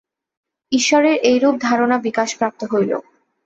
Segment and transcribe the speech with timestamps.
[0.71, 2.91] ঈশ্বরের এইরূপ ধারণা বিকাশপ্রাপ্ত হইল।